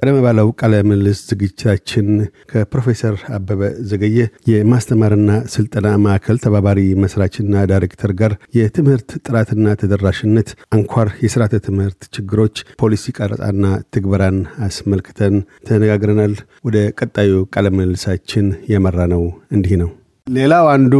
[0.00, 2.06] ቀደም ባለው ቃለ ምልልስ ዝግጅታችን
[2.50, 3.60] ከፕሮፌሰር አበበ
[3.90, 4.18] ዘገየ
[4.50, 13.14] የማስተማርና ስልጠና ማዕከል ተባባሪ መስራችና ዳይሬክተር ጋር የትምህርት ጥራትና ተደራሽነት አንኳር የስርዓተ ትምህርት ችግሮች፣ ፖሊሲ
[13.18, 13.64] ቀረጻና
[13.94, 15.36] ትግበራን አስመልክተን
[15.68, 16.34] ተነጋግረናል።
[16.68, 19.24] ወደ ቀጣዩ ቃለ ምልልሳችን የመራ ነው
[19.56, 19.90] እንዲህ ነው።
[20.26, 20.94] ሌላው አንዱ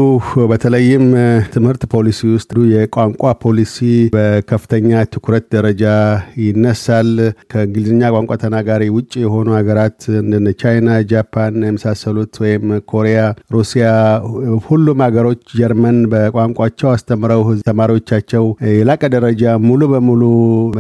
[0.51, 1.05] በተለይም
[1.53, 3.77] ትምህርት ፖሊሲ ውስጥ የቋንቋ ፖሊሲ
[4.15, 5.83] በከፍተኛ ትኩረት ደረጃ
[6.45, 7.11] ይነሳል።
[7.53, 13.21] ከእንግሊዝኛ ቋንቋ ተናጋሪ ውጭ የሆኑ ሀገራት እንደ ቻይና፣ ጃፓን የመሳሰሉት ወይም ኮሪያ፣
[13.57, 13.85] ሩሲያ፣
[14.67, 20.25] ሁሉም ሀገሮች ጀርመን በቋንቋቸው አስተምረው ተማሪዎቻቸው የላቀ ደረጃ ሙሉ በሙሉ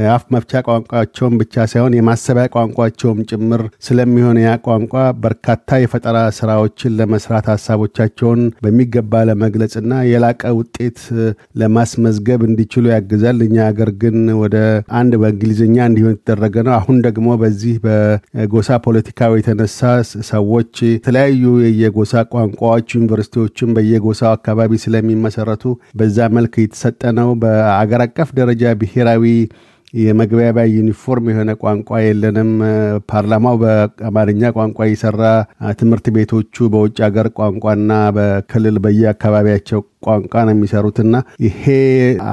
[0.02, 7.46] የአፍ መፍቻ ቋንቋቸውን ብቻ ሳይሆን የማሰቢያ ቋንቋቸውም ጭምር ስለሚሆን ያ ቋንቋ በርካታ የፈጠራ ስራዎችን ለመስራት
[8.32, 10.98] ሀሳቦቻቸውን በሚገባ ለመግለጽና የላቀ ውጤት
[11.60, 14.56] ለማስመዝገብ እንዲችሉ ያግዛል። እኛ ሀገር ግን ወደ
[15.00, 19.80] አንድ በእንግሊዝኛ እንዲሆን የተደረገ ነው። አሁን ደግሞ በዚህ በጎሳ ፖለቲካው የተነሳ
[20.30, 21.44] ሰዎች የተለያዩ
[21.82, 25.64] የጎሳ ቋንቋዎች ዩኒቨርሲቲዎችም በየጎሳው አካባቢ ስለሚመሰረቱ
[26.00, 29.24] በዛ መልክ የተሰጠ ነው። በአገር አቀፍ ደረጃ ብሔራዊ
[29.94, 32.50] የመግባቢያ ዩኒፎርም የሆነ ቋንቋ የለንም።
[33.10, 35.22] ፓርላማው በአማርኛ ቋንቋ የሰራ
[35.80, 41.14] ትምህርት ቤቶቹ በውጭ ሀገር ቋንቋና በክልል በየአካባቢያቸው ቋንቋ ነው የሚሰሩትና
[41.46, 41.64] ይሄ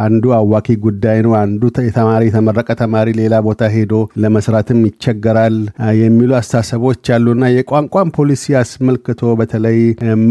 [0.02, 3.94] አንዱ አዋኪ ጉዳይ ነው። አንዱ የተማሪ የተመረቀ ተማሪ ሌላ ቦታ ሄዶ
[4.24, 5.58] ለመስራትም ይቸገራል
[6.02, 9.80] የሚሉ አስተሳሰቦች አሉና የቋንቋን ፖሊሲ አስመልክቶ በተለይ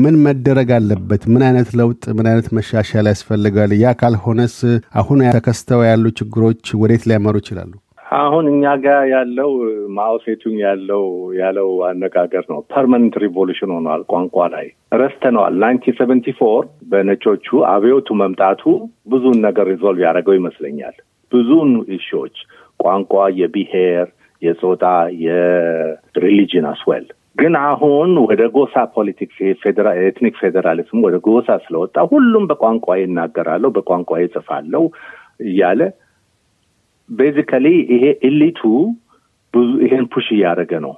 [0.03, 1.23] ምን መደረግ አለበት?
[1.33, 3.73] ምን አይነት ለውጥ፣ ምን አይነት መሻሻል ያስፈልጋል?
[3.85, 4.57] ያ ካልሆነስ
[5.01, 7.73] አሁን ተከስተው ያሉ ችግሮች ወዴት ሊያመሩ ይችላሉ?
[8.17, 9.51] አሁን እኛ ጋር ያለው
[9.97, 11.03] ማኦ ሴቱንግ ያለው
[11.39, 14.67] ያለው አነጋገር ነው። permanent revolution ሆኗል። ቋንቋ ላይ
[15.01, 18.63] ረስተነዋል። nineteen seventy four በነጮቹ አብዮቱ መምጣቱ
[19.07, 20.97] ብዙን ነገር resolve ያደረገው ይመስለኛል።
[21.33, 22.37] ብዙን issue ዎች
[22.81, 24.07] ቋንቋ፣ የብሔር፣
[24.43, 24.87] የጾታ፣
[25.25, 27.07] የ religion as well
[27.39, 29.39] ግን አሁን ወደ ጎሳ politics
[30.05, 34.85] ethnic federalism ወደ ጎሳ ስለወጣ ሁሉም በቋንቋ ይናገራለሁ፣ በቋንቋ ይጽፋለሁ
[35.47, 35.81] እያለ
[37.11, 38.61] basically ይሄ elite ኡ
[39.55, 40.95] ብዙ ይሄን push እያደረገ ነው።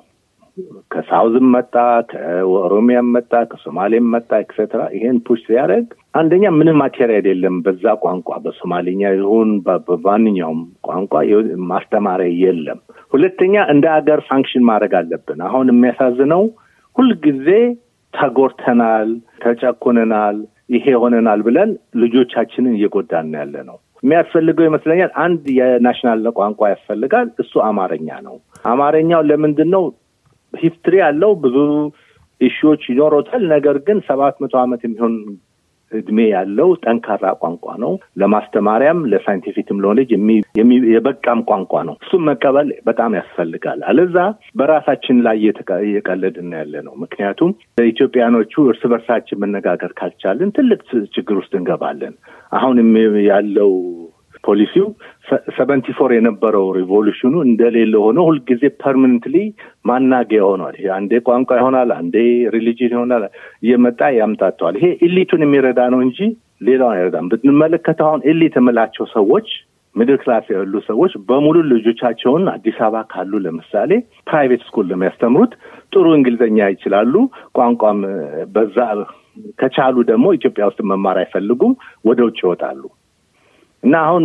[0.91, 1.75] ከ south ም መጣ፣
[2.11, 5.89] ከኦሮሚያም መጣ፣ ከሶማሌም መጣ etcetera ይሄን push ሲያደርግ
[6.21, 9.51] አንደኛ ምንም material የለም በዛ ቋንቋ በሶማሌኛ ይሁን
[9.89, 11.13] በማንኛውም ቋንቋ
[11.71, 12.81] ማስተማሪያ የለም።
[13.13, 16.43] ሁለተኛ እንደ ሀገር function ማድረግ አለብን። አሁን የሚያሳዝነው
[16.97, 17.49] ሁልጊዜ
[18.15, 19.09] ተጎድተናል፣
[19.43, 20.39] ተጨቁነናል፣
[20.71, 21.71] ይሄ ሆነናል ብለን
[22.03, 28.37] ልጆቻችንን እየጎዳን ያለ ነው። የሚያስፈልገው ይመስለኛል አንድ የ national ቋንቋ ያስፈልጋል። እሱ አማርኛ ነው።
[28.73, 29.85] አማርኛው ለምንድን ነው
[30.55, 31.57] history ያለው ብዙ
[32.41, 35.15] issue ዎች ይኖሩታል። ነገር ግን ሰባት መቶ ዓመት የሚሆን
[35.93, 40.11] እድሜ ያለው ጠንካራ ቋንቋ ነው። ለማስተማሪያም ለ scientific ም ለሆነች
[40.93, 44.17] የበቃም ቋንቋ ነው። እሱም መቀበል በጣም ያስፈልጋል። አለዛ
[44.59, 45.39] በራሳችን ላይ
[45.85, 47.53] እየቀለድን ያለ ነው። ምክንያቱም
[47.89, 50.81] ኢትዮጵያኖቹ እርስ በርሳችን መነጋገር ካልቻልን ትልቅ
[51.17, 52.15] ችግር ውስጥ እንገባለን።
[52.53, 52.77] አሁን
[53.29, 53.73] ያለው
[54.45, 54.87] ፖሊሲው
[55.57, 59.37] seventy four የነበረው revolution ኑ እንደሌለ ሆኖ ሁልጊዜ permanently
[59.89, 62.17] ማናገያ ሆኗል። አንዴ ቋንቋ ይሆናል፣ አንዴ
[62.55, 63.25] religion ይሆናል፣
[63.65, 66.19] እየመጣ ያምታተዋል። ይሄ elite ኡን የሚረዳ ነው እንጂ
[66.69, 69.49] ሌላውን አይረዳም። ብንመለከተው አሁን elite የምላቸው ሰዎች
[69.97, 73.91] middle class ያሉ ሰዎች በሙሉ ልጆቻቸውን አዲስ አበባ ካሉ ለምሳሌ
[74.29, 75.53] private school ለሚያስተምሩት
[75.93, 77.15] ጥሩ እንግሊዝኛ ይችላሉ።
[77.59, 78.01] ቋንቋም
[78.55, 78.77] በዛ
[79.59, 81.73] ከቻሉ ደግሞ ኢትዮጵያ ውስጥ መማር አይፈልጉም፣
[82.05, 82.83] ወደ ውጭ ይወጣሉ።
[83.83, 84.25] እና አሁን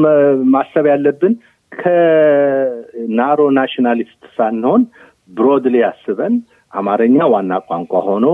[0.54, 1.34] ማሰብ ያለብን
[1.72, 4.82] ከ narrow nationalist ሳንሆን
[5.30, 6.34] broadly አስበን
[6.74, 8.28] አማርኛ ዋና ቋንቋ ሆኖ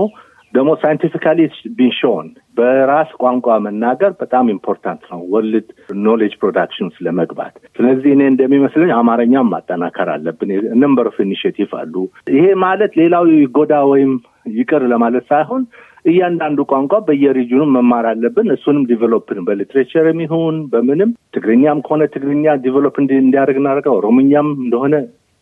[0.54, 1.40] ደግሞ scientifically
[1.76, 5.68] ቢንሾን በራስ ቋንቋ መናገር በጣም important ነው፣ world
[6.04, 10.50] knowledge production ለመግባት። ስለዚህ እኔ እንደሚመስለኝ አማርኛም ማጠናከር አለብን።
[10.82, 11.94] number of initiative አሉ።
[12.34, 14.12] ይሄ ማለት ሌላው ይጎዳ ወይም
[14.56, 15.62] ይቅር ለማለት ሳይሆን
[16.04, 22.04] እያንዳንዱ ቋንቋ በየሪጅኑ መማር አለብን። እሱንም develop ን በ literature ም ይሁን በምንም ትግርኛም ከሆነ
[22.14, 24.94] ትግርኛ develop እንዲያደርግ እናደርገው፣ ኦሮምኛም እንደሆነ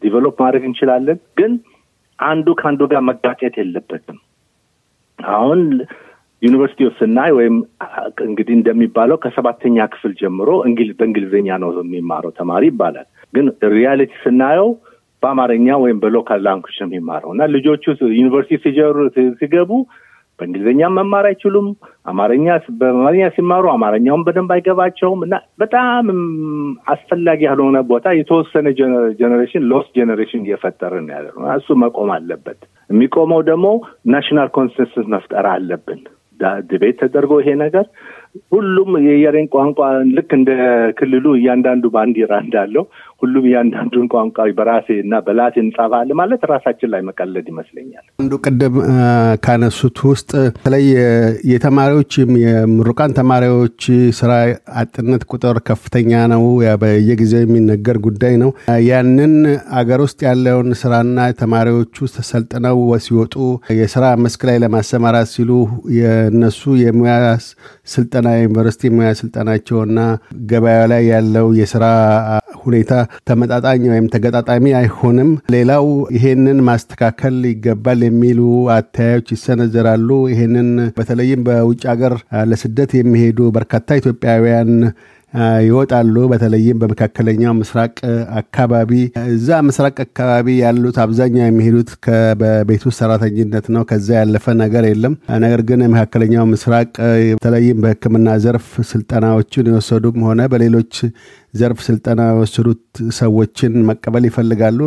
[0.03, 1.53] develop ማድረግ እንችላለን። ግን
[2.19, 4.19] አንዱ ከአንዱ ጋር መጋጨት የለበትም።
[5.19, 5.61] አሁን
[6.43, 7.55] ዩኒቨርሲቲው ስናይ ወይም
[8.27, 10.51] እንግዲህ እንደሚባለው ከሰባተኛ ክፍል ጀምሮ
[10.99, 14.69] በእንግሊዝኛ ነው የሚማረው ተማሪ ይባላል። ግን reality ስናየው
[15.23, 17.85] በአማርኛ ወይም በ local language ነው የሚማረው እና ልጆቹ
[18.19, 18.59] ዩኒቨርሲቲ
[19.41, 19.71] ሲገቡ
[20.39, 21.69] በእንግሊዝኛም መማር አይችሉም።
[22.07, 22.47] አማርኛ
[22.81, 26.07] በአማርኛ ሲማሩ አማርኛውን በደንብ አይገባቸውም እና በጣም
[26.95, 28.69] አስፈላጊ ያልሆነ ቦታ የተወሰነ
[29.21, 31.27] generation lost generation እየፈጠርን ያለ
[31.57, 33.67] እሱ መቆም አለበት። የሚቆመው ደግሞ
[34.09, 36.01] national consensus መፍጠር አለብን።
[36.69, 37.87] debate ተደርጎ ይሄ ነገር
[38.53, 39.79] ሁሉም የየራሱን ቋንቋ
[40.17, 40.51] ልክ እንደ
[40.99, 42.85] ክልሉ እያንዳንዱ ባንዲራ እንዳለው
[43.23, 48.75] ሁሉም እያንዳንዱን ቋንቋ በራሴ እና በላቲን እንጻፋለን ማለት ራሳችን ላይ መቀለድ ይመስለኛል። አንዱ ቅድም
[49.45, 50.87] ካነሱት ውስጥ በተለይ
[51.53, 52.13] የተማሪዎች
[52.45, 53.81] የምሩቃን ተማሪዎች
[54.21, 54.31] ስራ
[54.83, 56.45] አጥነት ቁጥር ከፍተኛ ነው።
[56.83, 58.51] በየጊዜው የሚነገር ጉዳይ ነው።
[58.89, 59.35] ያንን
[59.79, 61.07] አገር ውስጥ ያለውን ስራና
[61.41, 63.35] ተማሪዎቹ ተሰልጥነው ሲወጡ
[63.79, 65.51] የስራ መስክ ላይ ለማሰማራት ሲሉ
[65.99, 67.15] የነሱ የሙያ
[68.19, 69.99] ስልጠና ዩኒቨርሲቲ ሙያ ስልጠናቸውና
[70.51, 71.85] ገበያ ላይ ያለው የስራ
[72.63, 72.93] ሁኔታ
[73.29, 75.85] ተመጣጣኝ ወይም ተገጣጣሚ አይሆንም። ሌላው
[76.17, 78.41] ይሄንን ማስተካከል ይገባል የሚሉ
[78.77, 82.15] አተያዮች ይሰነዘራሉ። ይሄንን በተለይም በውጭ ሀገር
[82.51, 84.73] ለስደት የሚሄዱ በርካታ ኢትዮጵያውያን
[85.65, 87.95] ይወጣሉ። በተለይም በመካከለኛው ምስራቅ
[88.41, 88.91] አካባቢ
[89.33, 91.91] እዛ ምስራቅ አካባቢ ያሉት አብዛኛው የሚሄዱት
[92.41, 96.91] በቤት ውስጥ ሰራተኝነት ነው። ከዛ ያለፈ ነገር የለም። ነገር ግን የመካከለኛው ምስራቅ
[97.35, 100.95] በተለይም በሕክምና ዘርፍ ስልጠናዎችን የወሰዱም ሆነ በሌሎች
[101.55, 102.83] ዘርፍ ስልጠና የወሰዱት
[103.19, 104.79] ሰዎችን መቀበል ይፈልጋሉ።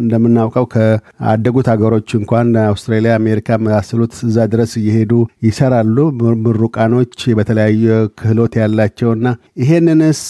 [0.00, 5.12] እንደምናውቀው ከአደጉት ሀገሮች እንኳን አውስትራሊያ፣ አሜሪካ መሳሰሉት እዛ ድረስ እየሄዱ
[5.46, 5.96] ይሰራሉ።
[6.44, 7.84] ምሩቃኖች በተለያዩ
[8.20, 9.26] ክህሎት ያላቸውና
[9.62, 10.22] ይሄንንስ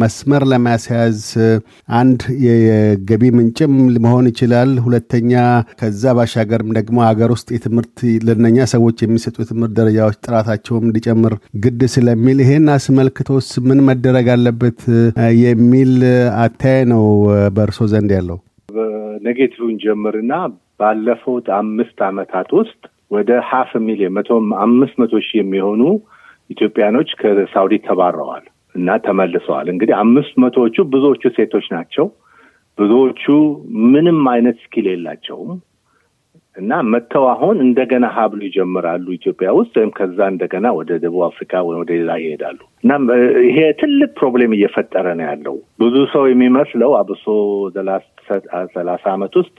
[0.00, 1.20] መስመር ለማስያዝ
[1.98, 3.74] አንድ የገቢ ምንጭም
[4.04, 5.32] መሆን ይችላል። ሁለተኛ
[5.80, 7.96] ከዛ ባሻገርም ደግሞ ሀገር ውስጥ የትምህርት
[8.28, 14.67] ለነኛ ሰዎች የሚሰጡ የትምህርት ደረጃዎች ጥራታቸውም እንዲጨምር ግድ ስለሚል ይሄን አስመልክቶስ ምን መደረግ አለበት
[15.42, 15.92] የሚል
[16.42, 17.04] አተያይ ነው
[17.56, 18.38] በእርሶ ዘንድ ያለው?
[19.26, 20.32] negative ኡን ጀምርና
[20.80, 22.80] ባለፉት አምስት ዓመታት ውስጥ
[23.10, 24.30] ወደ half million መቶ
[24.64, 25.82] አምስት መቶ ሺህ የሚሆኑ
[26.50, 28.44] ኢትዮጵያኖች ከሳውዲ ተባረዋል
[28.74, 32.06] እና ተመልሰዋል። እንግዲህ አምስት መቶዎቹ ብዙዎቹ ሴቶች ናቸው።
[32.78, 33.22] ብዙዎቹ
[33.92, 35.50] ምንም አይነት skill የላቸውም
[36.58, 41.90] እና መጥተው አሁን እንደገና ሀብሉ ይጀምራሉ ኢትዮጵያ ውስጥ ወይም ከዛ እንደገና ወደ ደቡብ አፍሪካ ወደ
[41.92, 42.92] ሌላ ይሄዳሉ እና
[43.48, 47.26] ይሄ ትልቅ problem እየፈጠረ ነው ያለው። ብዙ ሰው የሚመስለው አብሶ
[47.76, 48.12] the last
[48.76, 49.56] ሰላሳ ዓመት ውስጥ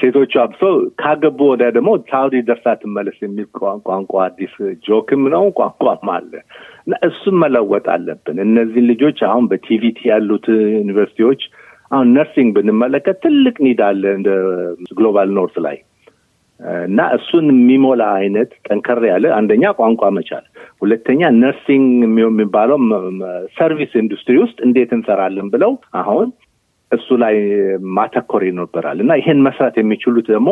[0.00, 0.60] ሴቶቹ አብሶ
[1.00, 3.46] ካገቡ ወዲያ ደግሞ ሳውዲ ደርሳ ትመለስ የሚል
[3.86, 4.54] ቋንቋ አዲስ
[4.86, 6.32] joke ም ነው ቋንቋም አለ
[6.84, 10.46] እና እሱም መለወጥ አለብን። እነዚህን ልጆች አሁን በ TVET ያሉት
[10.76, 11.42] ዩኒቨርሲቲዎች
[11.90, 14.30] አሁን nursing ብንመለከት ትልቅ need አለ እንደ
[14.98, 15.76] global north ላይ።
[16.84, 20.44] እና እሱን የሚሞላ አይነት ጠንከር ያለ አንደኛ ቋንቋ መቻል፣
[20.82, 21.86] ሁለተኛ nursing
[22.22, 22.78] የሚባለው
[23.58, 26.28] service industry ውስጥ እንዴት እንሰራለን ብለው አሁን
[26.92, 27.36] እሱ ላይ
[27.96, 30.50] ማተኮር ይኖርብናል። እና ይሄን መስራት የሚችሉት ደግሞ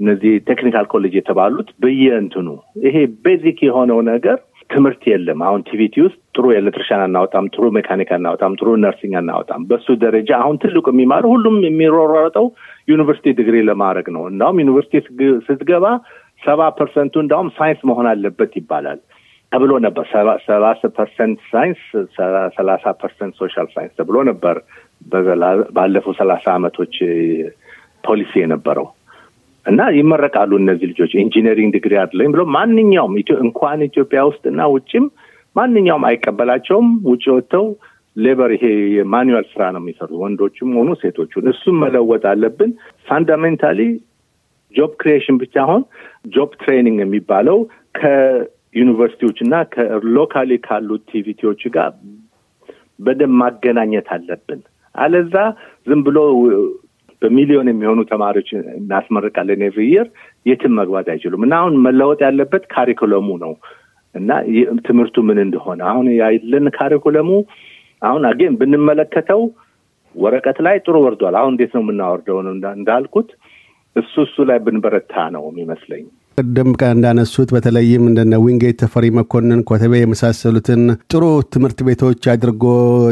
[0.00, 2.48] እነዚህ technical college የተባሉት በየእንትኑ
[2.82, 4.38] ይሄ basic የሆነው ነገር
[4.70, 9.86] ትምህርት የለም። አሁን TVET ውስጥ ጥሩ electrician አናወጣም፣ ጥሩ ሜካኒክ አናወጣም፣ ጥሩ nursing አናወጣም። በሱ
[10.04, 12.46] ደረጃ አሁን ትልቁ የሚማረው ሁሉም የሚሯሯጠው
[12.88, 14.94] ዩኒቨርሲቲ ዲግሪ ለማድረግ ነው። እንዳውም ዩኒቨርሲቲ
[15.48, 15.86] ስትገባ
[16.42, 18.98] ሰባ ፐርሰንቱ እንዳውም ሳይንስ መሆን አለበት ይባላል
[19.52, 20.04] ተብሎ ነበር።
[20.46, 20.66] ሰባ
[20.98, 21.80] ፐርሰንት ሳይንስ፣
[22.58, 24.56] ሰላሳ ፐርሰንት social science ተብሎ ነበር
[25.76, 26.94] ባለፉት ሰላሳ አመቶች
[28.04, 28.86] ፖሊሲ የነበረው
[29.66, 35.06] እና ይመረቃሉ እነዚህ ልጆች engineering degree አለኝ ብሎ ማንኛውም እንኳን ኢትዮጵያ ውስጥ እና ውጭም
[35.56, 37.66] ማንኛውም አይቀበላቸውም። ውጭ ወጥተው
[38.16, 38.64] labor ይሄ
[38.96, 42.70] የ manual ስራ ነው የሚሰሩ ወንዶችም ሆኑ ሴቶቹን። እሱም መለወጥ አለብን።
[43.08, 43.80] fundamentally
[44.74, 45.82] job creation ብቻ አሁን
[46.34, 47.58] job training የሚባለው
[47.98, 51.92] ከዩኒቨርሲቲዎች እና ከ locally ካሉት TVET ዎች ጋር
[52.98, 54.60] በደንብ ማገናኘት አለብን።
[54.94, 55.34] አለዛ
[55.86, 56.18] ዝም ብሎ
[57.22, 59.84] በሚሊዮን የሚሆኑ ተማሪዎች እናስመርቃለን every
[60.46, 63.52] የትም መግባት አይችሉም። እና አሁን መለወጥ ያለበት curriculum ኡ ነው
[64.14, 64.30] እና
[64.86, 67.30] ትምህርቱ ምን እንደሆነ አሁን ያለን curriculum ኡ
[68.02, 69.42] አሁን again ብንመለከተው
[70.14, 72.38] ወረቀት ላይ ጥሩ ወርዷል። አሁን እንዴት ነው የምናወርደው
[72.72, 73.28] እንዳልኩት
[73.96, 76.04] እሱ እሱ ላይ ብንበረታ ነው የሚመስለኝ።
[76.38, 81.22] ቅድም እንዳነሱት በተለይም እንደነ ዊንጌት ተፈሪ መኮንን፣ ኮተቤ የመሳሰሉትን ጥሩ
[81.54, 82.64] ትምህርት ቤቶች አድርጎ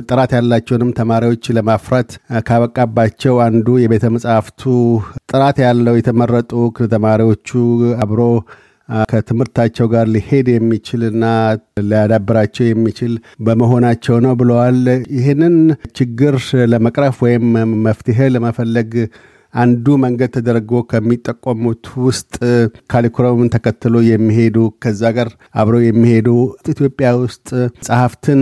[0.08, 2.10] ጥራት ያላቸውንም ተማሪዎች ለማፍራት
[2.48, 4.62] ካበቃባቸው አንዱ የቤተ መጽሐፍቱ
[5.32, 6.52] ጥራት ያለው የተመረጡ
[6.94, 7.50] ተማሪዎቹ
[8.04, 8.20] አብሮ
[9.10, 11.24] ከትምህርታቸው ጋር ሊሄድ የሚችልና
[11.86, 13.12] ሊያዳብራቸው የሚችል
[13.46, 14.80] በመሆናቸው ነው ብለዋል።
[15.16, 15.56] ይህንን
[15.98, 16.34] ችግር
[16.72, 17.46] ለመቅረፍ ወይም
[17.86, 18.92] መፍትሄ ለመፈለግ
[19.54, 22.32] አንዱ መንገድ ተደርጎ ከሚጠቆሙት ውስጥ
[22.92, 25.28] curriculum ን ተከትሎ የሚሄዱ ከዛ ጋር
[25.60, 26.28] አብረው የሚሄዱ
[26.72, 27.48] ኢትዮጵያ ውስጥ
[27.86, 28.40] መጽሐፍትን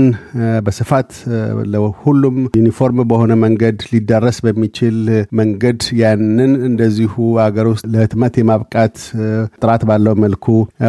[0.67, 1.11] በስፋት
[1.73, 4.97] ለሁሉም ዩኒፎርም በሆነ መንገድ ሊዳረስ በሚችል
[5.41, 7.15] መንገድ ያንን እንደዚሁ
[7.45, 8.97] አገር ውስጥ ለህትመት የማብቃት
[9.63, 10.47] ጥራት ባለው መልኩ፣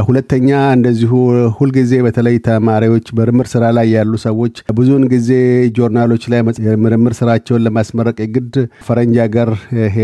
[0.07, 1.11] ሁለተኛ እንደዚሁ
[1.59, 5.29] ሁልጊዜ በተለይ ተማሪዎች ምርምር ስራ ላይ ያሉ ሰዎች ብዙውን ጊዜ
[5.77, 8.55] ጆርናሎች ላይ የምርምር ስራቸውን ለማስመረቅ የግድ
[8.87, 9.49] ፈረንጅ ሀገር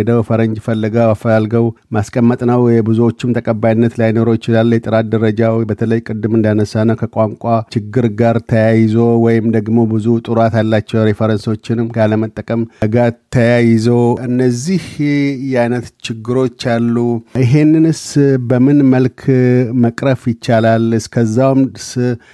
[0.10, 6.84] ሄደው ፈረንጅ ፈልገው አፈላልገው ማስቀመጥ ነው። የብዙዎችም ተቀባይነት ላይኖረው ይችላል። የጥራት ደረጃው በተለይ ቅድም እንዳነሳ
[6.90, 12.62] ነው ከቋንቋ ችግር ጋር ተያይዞ ወይም ደግሞ ብዙ ጥራት ያላቸው ሬፈረንሶችንም ካለመጠቀም
[12.96, 13.88] ጋር ተያይዞ
[14.28, 14.84] እነዚህ
[15.52, 16.96] የአይነት ችግሮች አሉ።
[17.42, 18.02] ይሄንንስ
[18.50, 19.20] በምን መልክ
[19.84, 20.88] መቅረፍ ይቻላል?
[21.00, 21.62] እስከዛውም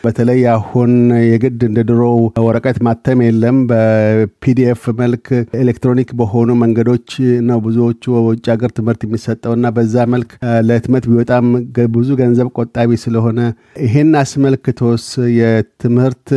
[0.05, 0.93] በተለይ አሁን
[1.29, 2.01] የግድ እንደ ድሮ
[2.45, 5.27] ወረቀት ማተም የለም። በ PDF መልክ
[5.61, 7.09] ኤሌክትሮኒክ በሆኑ መንገዶች
[7.47, 10.31] ነው ብዙዎቹ በውጭ ሀገር ትምህርት የሚሰጠውና በዛ መልክ
[10.67, 11.47] ለህትመት ቢወጣም
[11.95, 13.39] ብዙ ገንዘብ ቆጣቢ ስለሆነ
[13.85, 15.05] ይሄን አስመልክቶስ
[15.39, 16.27] የትምህርት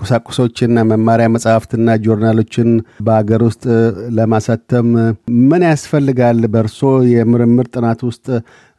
[0.00, 2.70] ቁሳቁሶችና መማሪያ መጽሐፍትና ጆርናሎችን
[3.06, 3.64] በሀገር ውስጥ
[4.18, 4.88] ለማሳተም
[5.50, 6.40] ምን ያስፈልጋል?
[6.54, 6.80] በእርሶ
[7.14, 8.26] የምርምር ጥናት ውስጥ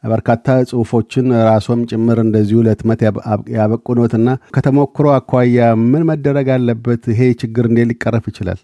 [0.04, 3.00] በርካታ ጽሁፎችን ራስዎም ጭምር እንደዚሁ ለህትመት
[3.56, 3.86] ያበቁ
[4.56, 5.58] ከተሞክሮ አኳያ
[5.90, 7.02] ምን መደረግ አለበት?
[7.14, 8.60] ይሄ ችግር እንዴት ሊቀረፍ ይችላል?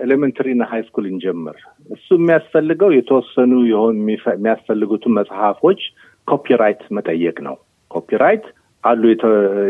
[0.00, 1.56] ከ elementary ና high school እንጀምር።
[1.90, 5.80] እሱ የሚያስፈልገው የተወሰኑ የሆን የሚያስፈልጉትን መጽሐፎች
[6.28, 7.56] copyright መጠየቅ ነው።
[7.90, 8.44] copyright
[8.84, 9.02] አሉ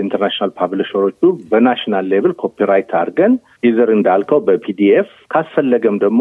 [0.03, 3.33] international publisher ኦቹ በ national level copyright አድርገን
[3.69, 6.21] either እንዳልከው በ PDF ካስፈለገም ደግሞ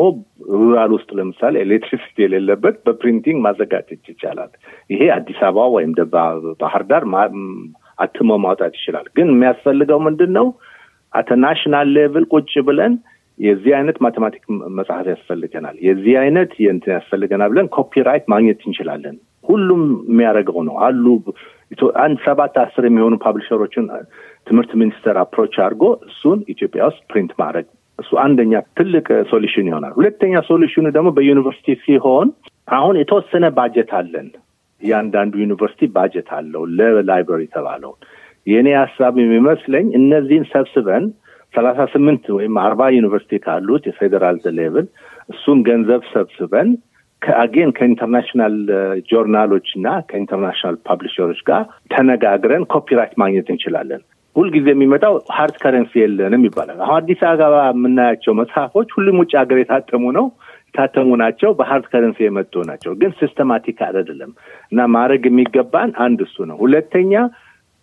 [0.56, 4.52] rural ውስጥ ለምሳሌ electricity የሌለበት በ printing ማዘጋጀት ይቻላል።
[4.90, 5.94] ይሄ አዲስ አበባ ወይም
[6.60, 7.06] ባህር ዳር
[8.00, 10.48] አትሞ ማውጣት ይችላል። ግን የሚያስፈልገው ምንድን ነው?
[11.14, 11.30] at
[11.92, 12.94] a level ቁጭ ብለን
[13.40, 14.44] የዚህ አይነት mathematic
[14.78, 19.16] መጽሐፍ ያስፈልገናል፣ የዚህ አይነት የእንትን ያስፈልገናል ብለን copyright ማግኘት እንችላለን።
[19.46, 21.06] ሁሉም የሚያደርገው ነው አሉ
[22.04, 23.86] አንድ ሰባት አስር የሚሆኑ publisher ኦችን
[24.48, 27.66] ትምህርት ሚኒስቴር approach አድርጎ እሱን ኢትዮጵያ ውስጥ print ማድረግ
[28.00, 32.28] እሱ አንደኛ ትልቅ solution ይሆናል። ሁለተኛ solution ኑ ደግሞ በዩኒቨርሲቲ ሲሆን
[32.72, 34.28] አሁን የተወሰነ ባጀት አለን።
[34.82, 37.98] እያንዳንዱ ዩኒቨርሲቲ ባጀት አለው ለ library የተባለውን
[38.48, 41.06] የእኔ ሀሳብ የሚመስለኝ እነዚህን ሰብስበን
[41.54, 44.86] ሰላሳ ስምንት ወይም አርባ ዩኒቨርሲቲ ካሉት የ federal level
[45.30, 46.70] እሱን ገንዘብ ሰብስበን
[47.22, 48.56] ከ again ከ international
[49.10, 51.64] journal ኦች እና ከ international publisher ኦች ጋር
[51.94, 54.02] ተነጋግረን copyright ማግኘት እንችላለን።
[54.36, 60.12] ሁልጊዜ የሚመጣው hard currency የለንም ይባላል። አሁን አዲስ አበባ የምናያቸው መጽሐፎች ሁሉም ውጭ ሀገር የታተሙ
[60.18, 60.26] ነው
[60.70, 64.32] የታተሙ ናቸው። በ hard currency የመጡ ናቸው። ግን systematic አይደለም
[64.72, 67.14] እና ማድረግ የሚገባን አንድ እሱ ነው። ሁለተኛ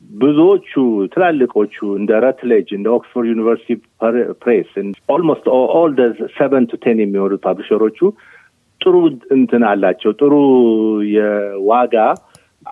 [0.05, 0.71] ብዙዎቹ
[1.13, 3.75] ትላልቆቹ እንደ Routledge እንደ ኦክስፎርድ ዩኒቨርሲቲ
[4.43, 4.71] ፕሬስ
[5.15, 5.93] almost all
[6.37, 7.99] seven to ten የሚሆኑት publisher ኦቹ
[8.81, 8.95] ጥሩ
[9.37, 10.33] እንትን አላቸው። ጥሩ
[11.17, 11.95] የዋጋ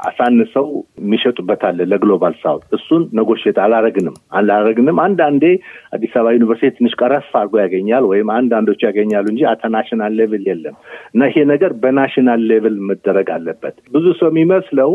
[0.01, 0.67] አሳንሰው
[1.01, 5.45] የሚሸጡበት አለ ለ global south። እሱን negotiate አላረግንም አላረግንም። አንዳንዴ
[5.93, 10.45] አዲስ አበባ ዩኒቨርሲቲ ትንሽ ቀረፍ አድርጎ ያገኛል ወይም አንዳንዶቹ ያገኛሉ እንጂ at a national level
[10.51, 10.77] የለም
[11.15, 14.93] እና ይሄ ነገር በ national level መደረግ አለበት። ብዙ ሰው የሚመስለው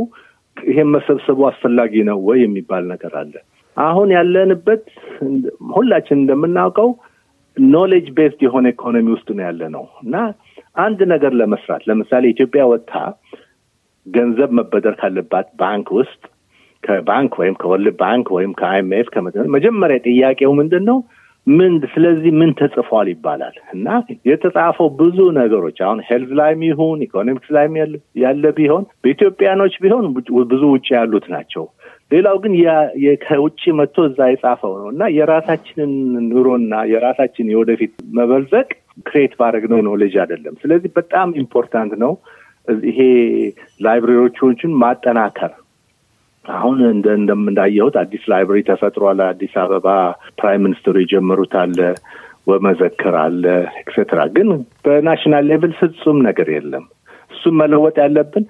[0.64, 3.34] ይሄን መሰብሰቡ አስፈላጊ ነው ወይ የሚባል ነገር አለ።
[3.78, 4.84] አሁን ያለንበት
[5.74, 6.90] ሁላችን እንደምናውቀው
[7.58, 10.16] knowledge based የሆነ ኢኮኖሚ ውስጥ ነው ያለ ነው እና
[10.78, 12.94] አንድ ነገር ለመስራት ለምሳሌ ኢትዮጵያ ወጥታ
[14.08, 16.22] ገንዘብ መበደር ካለባት ባንክ ውስጥ
[16.84, 19.08] ከባንክ ወይም ከ World Bank ወይም ከ IMF
[19.56, 20.98] መጀመሪያ ጥያቄው ምንድን ነው?
[21.50, 23.88] ምን ስለዚህ ምን ተጽፏል ይባላል እና
[24.30, 27.76] የተጻፈው ብዙ ነገሮች አሁን health ላይም ይሁን ኢኮኖሚክስ ላይም
[28.24, 30.06] ያለ ቢሆን በኢትዮጵያኖች ቢሆን
[30.52, 31.66] ብዙ ውጭ ያሉት ናቸው።
[32.12, 32.54] ሌላው ግን
[33.24, 35.92] ከውጭ መጥቶ እዛ የጻፈው ነው እና የራሳችንን
[36.30, 38.68] ኑሮና የራሳችን የወደፊት መበልጸግ
[39.08, 42.14] create ባደረግነው knowledge አይደለም። ስለዚህ በጣም important ነው
[42.86, 43.00] ይሄ
[43.82, 45.52] library ዎችን ማጠናከር።
[46.50, 47.08] አሁን እንደ
[47.42, 49.88] እንዳየሁት አዲስ library ተፈጥሯል። አዲስ አበባ
[50.40, 51.80] prime minister ኡ የጀመሩት አለ፣
[52.48, 53.44] ወመዘክር አለ
[53.82, 54.48] etcetera። ግን
[54.86, 56.86] በ national level ፍጹም ነገር የለም።
[57.32, 58.46] እሱም መለወጥ ያለብን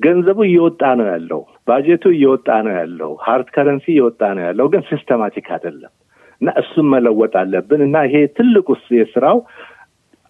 [0.00, 5.46] ገንዘቡ እየወጣ ነው ያለው፣ ባጀቱ እየወጣ ነው ያለው፣ hard currency እየወጣ ነው ያለው፣ ግን systematic
[5.56, 5.92] አይደለም
[6.40, 9.38] እና እሱም መለወጥ አለብን እና ይሄ ትልቁ የስራው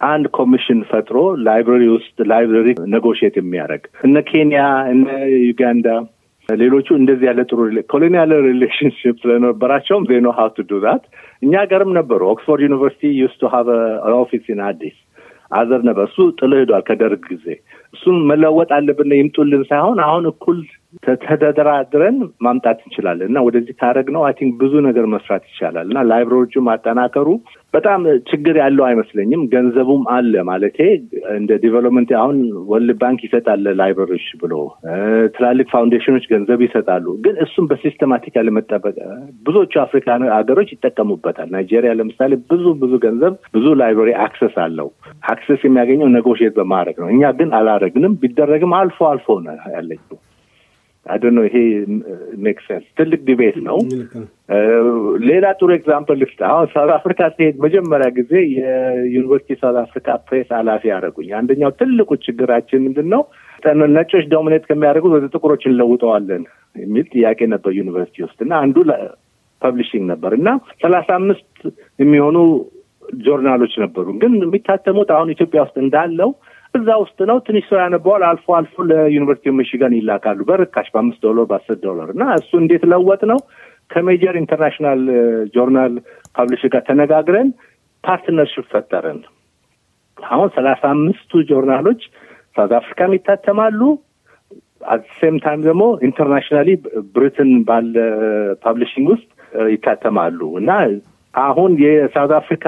[0.00, 4.62] አንድ ኮሚሽን ፈጥሮ library ውስጥ library negotiate የሚያደርግ እነ ኬንያ
[4.93, 5.07] እነ
[5.45, 5.87] ዩጋንዳ
[6.48, 7.58] ሌሎቹ እንደዚህ ያለ ጥሩ
[7.90, 11.04] colonial relationship ስለነበራቸውም ዜኖ ሀው ቱ ዱ ዛት
[11.42, 13.68] እኛ ሀገርም ነበሩ። ኦክስፎርድ ዩኒቨርሲቲ used to have
[14.18, 14.96] office in አዲስ
[15.50, 17.46] አዘር ነበር። እሱ ጥሎ ሄዷል ከደርግ ጊዜ።
[17.94, 20.58] እሱን መለወጥ አለብን ይምጡልን ሳይሆን አሁን እኩል
[21.24, 26.44] ተደራድረን ማምጣት እንችላለን እና ወደዚህ ካረግ ነው I think ብዙ ነገር መስራት ይቻላል እና library
[26.44, 27.28] ዎቹ ማጠናከሩ
[27.75, 28.00] በጣም
[28.31, 30.78] ችግር ያለው አይመስለኝም። ገንዘቡም አለ ማለቴ
[31.35, 32.37] እንደ development አሁን
[32.70, 34.54] World Bank ይሰጣል library ዎች ብሎ
[35.37, 38.97] ትላልቅ foundation ኦች ገንዘብ ይሰጣሉ። ግን እሱም በ systematic ያለመጠበቅ
[39.47, 44.90] ብዙዎቹ አፍሪካ ሀገሮች ይጠቀሙበታል። ናይጄሪያ ለምሳሌ ብዙ ብዙ ገንዘብ ብዙ library access አለው።
[45.28, 50.16] access የሚያገኘው negotiate በማድረግ ነው። እኛ ግን አላረግንም። ቢደረግም አልፎ አልፎ ነው ያለችው።
[51.06, 51.56] I don't know ይሄ
[52.44, 53.78] make sense ትልቅ debate ነው።
[55.26, 60.82] ሌላ ጥሩ example ልስጥ። አሁን South Africa ሲሄድ መጀመሪያ ጊዜ የዩኒቨርሲቲ South Africa Press ኃላፊ
[60.92, 63.23] ያደረጉኝ። አንደኛው ትልቁ ችግራችን ምንድን ነው?
[63.94, 66.42] ነጮች dominate ከሚያደርጉት ወደ ጥቁሮች እንለውጠዋለን
[66.76, 68.76] የሚል ጥያቄ ነበር ዩኒቨርሲቲ ውስጥ እና አንዱ
[69.62, 70.49] publishing ነበር እና
[70.82, 71.46] ሰላሳ አምስት
[71.99, 72.37] የሚሆኑ
[73.25, 76.30] ጆርናሎች ነበሩ። ግን የሚታተሙት አሁን ኢትዮጵያ ውስጥ እንዳለው
[76.75, 81.78] እዛ ውስጥ ነው። ትንሽ ሰው ያነበዋል። አልፎ አልፎ ለዩኒቨርሲቲ ሚሽጋን ይላካሉ በርካሽ በአምስት ዶላር በአስር
[81.85, 83.40] ዶላር እና እሱ እንዴት ለወጥነው ከ
[83.90, 85.00] major international
[85.54, 85.94] journal
[86.37, 87.49] publisher ጋር ተነጋግረን
[88.04, 89.21] partnership ፈጠረን።
[90.19, 92.02] አሁን ሰላሳ አምስቱ ጆርናሎች
[92.56, 93.81] South Africa ም ይታተማሉ።
[94.88, 96.70] at same time ደግሞ internationally
[97.14, 97.95] ብሪትን ባለ
[98.64, 99.28] publishing ውስጥ
[99.71, 100.71] ይታተማሉ እና
[101.34, 102.66] አሁን የ South Africa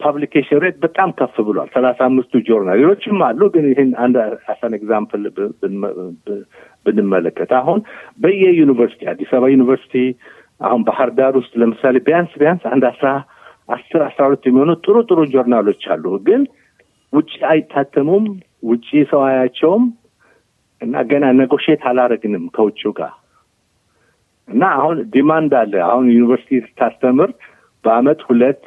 [0.00, 4.16] publication rate በጣም ከፍ ብሏል። ሰላሳ አምስቱ ጆርናል ሌሎችም አሉ፣ ግን ይህን አንድ
[4.52, 5.22] as an example
[6.86, 7.80] ብንመለከት አሁን
[8.22, 9.94] በየዩኒቨርሲቲ አዲስ አበባ ዩኒቨርሲቲ
[10.60, 13.08] አሁን ባህር ዳር ውስጥ ለምሳሌ ቢያንስ ቢያንስ አንድ አስራ
[13.68, 16.42] አስር አስራ ሁለት የሚሆኑ ጥሩ ጥሩ ጆርናሎች አሉ፣ ግን
[17.12, 18.24] ውጭ አይታተሙም።
[18.68, 19.82] ውጭ ሰው አያቸውም
[20.82, 23.12] እና ገና negotiate አላረግንም ከውጭው ጋር
[24.48, 27.30] እና አሁን demand አለ። አሁን ዩኒቨርሲቲ ስታስተምር
[27.84, 28.62] በአመት ሁለት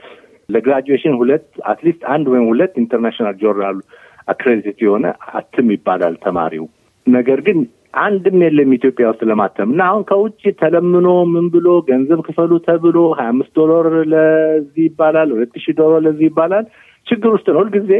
[0.49, 3.79] ለ graduation ሁለት at least አንድ ወይም ሁለት international journal
[4.27, 5.05] accredit የሆነ
[5.39, 6.65] አትም ይባላል ተማሪው።
[7.07, 7.59] ነገር ግን
[8.01, 13.29] አንድም የለም ኢትዮጵያ ውስጥ ለማተም እና አሁን ከውጭ ተለምኖ ምን ብሎ ገንዘብ ክፈሉ ተብሎ ሀያ
[13.33, 16.65] አምስት ዶላር ለዚህ ይባላል፣ ሁለት ሺህ ዶላር ለዚህ ይባላል።
[17.07, 17.91] ችግር ውስጥ ነው ሁልጊዜ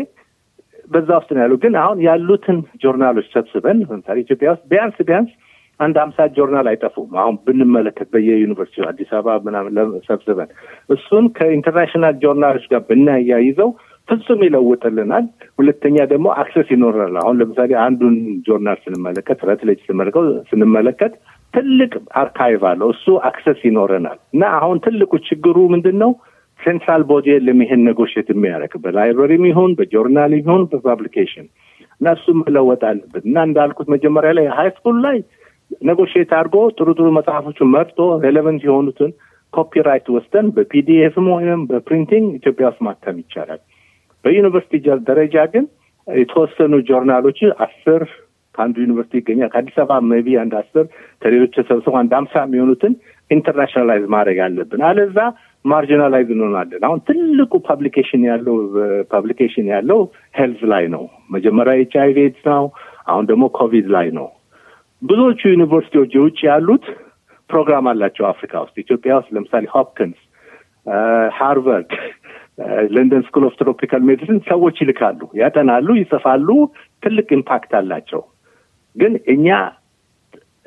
[0.91, 5.31] በዛ ውስጥ ነው ያለው። ግን አሁን ያሉትን ጆርናሎች ሰብስበን ለምሳሌ ኢትዮጵያ ውስጥ ቢያንስ ቢያንስ
[5.79, 9.75] አንድ አምሳ ጆርናል አይጠፉም። አሁን ብንመለከት በየዩኒቨርሲቲ አዲስ አበባ ምናምን
[10.07, 10.49] ሰብስበን
[10.89, 13.69] እሱን ከ international journal ኦች ጋር ብናያይዘው
[14.09, 15.25] ፍጹም ይለውጥልናል።
[15.59, 18.15] ሁለተኛ ደግሞ access ይኖረናል። አሁን ለምሳሌ አንዱን
[18.47, 19.79] ጆርናል ስንመለከት Routledge
[20.51, 21.13] ስንመለከት
[21.53, 26.11] ትልቅ archive አለው። እሱ access ይኖረናል እና አሁን ትልቁ ችግሩ ምንድን ነው?
[26.59, 31.45] central body የለም ይሄን negotiate የሚያደርግ በ library ም ይሁን በጆርናል ይሁን በ publication
[32.01, 35.17] እና እሱ መለወጥ አለብን እና እንዳልኩት መጀመሪያ ላይ high school ላይ
[35.87, 39.11] negotiate አድርጎ ጥሩ ጥሩ መጽሐፎችን መርጦ relevant የሆኑትን
[39.53, 43.61] copyright ወስደን በ PDF ም ወይም በ printing ኢትዮጵያ ውስጥ ማተም ይቻላል።
[44.25, 44.77] በዩኒቨርሲቲ
[45.09, 45.65] ደረጃ ግን
[46.07, 48.01] የተወሰኑ ጆርናሎች አስር
[48.55, 50.85] ከአንዱ ዩኒቨርሲቲ ይገኛል። ከአዲስ አበባ maybe አንድ አስር
[51.21, 52.93] ከሌሎች ተሰብስበው አንድ አምሳ የሚሆኑትን
[53.31, 55.17] internationalize ማድረግ አለብን። አለዛ
[55.65, 58.55] marginalize እንሆናለን። አሁን ትልቁ publication ያለው
[59.11, 59.99] publication ያለው
[60.35, 62.65] health ላይ ነው። መጀመሪያ HIV AIDS ነው።
[63.07, 64.27] አሁን ደግሞ ኮቪድ ላይ ነው።
[65.01, 66.85] ብዙዎቹ ዩኒቨርሲቲዎች የውጭ ያሉት
[67.49, 70.17] ፕሮግራም አላቸው አፍሪካ ውስጥ። ኢትዮጵያ ውስጥ ለምሳሌ ሆፕኪንስ፣
[71.37, 71.91] ሃርቨርድ፣
[72.93, 76.49] London School of Tropical Medicine ሰዎች ይልካሉ፣ ያጠናሉ፣ ይጽፋሉ።
[77.03, 78.21] ትልቅ impact አላቸው።
[78.95, 79.47] ግን እኛ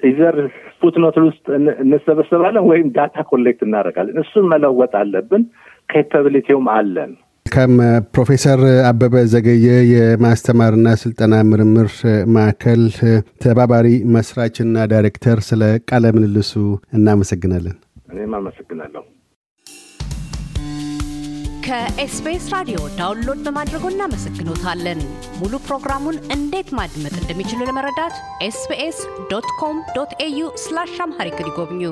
[0.03, 0.37] either
[0.81, 1.47] footnote ውስጥ
[1.85, 5.43] እንሰበሰባለን ወይም data collect እናደርጋለን። እሱን መለወጥ አለብን።
[5.89, 7.13] capability ውም አለን።
[7.53, 7.73] ከም
[8.15, 11.89] ፕሮፌሰር አበበ ዘገየ የማስተማርና ስልጠና ምርምር
[12.35, 12.83] ማዕከል
[13.45, 16.53] ተባባሪ መስራችና ዳይሬክተር፣ ስለ ቃለ ምልልሱ
[16.99, 17.77] እናመሰግናለን።
[18.13, 19.03] እኔም አመሰግናለሁ።
[21.67, 25.01] ከ SBS ራዲዮ download በማድረጎ እናመሰግኖታለን።
[25.41, 28.99] ሙሉ ፕሮግራሙን እንዴት ማድመጥ እንደሚችሉ ለመረዳት SBS
[29.31, 31.83] dot com dot au slash Amharic ይጎብኙ።